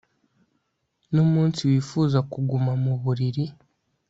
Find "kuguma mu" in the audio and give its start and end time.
2.31-2.93